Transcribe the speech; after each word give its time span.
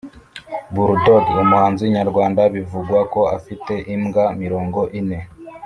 Bull 0.73 0.91
dogg 1.05 1.25
umuhanzi 1.43 1.83
nyarwanda 1.95 2.41
bivugwa 2.55 2.99
ko 3.13 3.21
afite 3.37 3.73
imbwa 3.93 4.25
mirongo 4.41 4.79
ine 4.99 5.19